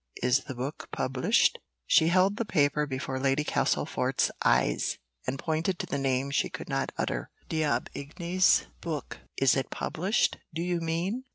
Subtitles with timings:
[0.23, 5.85] "Is the book published?" She held the paper before Lady Castlefort's eyes, and pointed to
[5.85, 7.29] the name she could not utter.
[7.49, 11.25] "D'Aubigny's book is it published, do you mean?"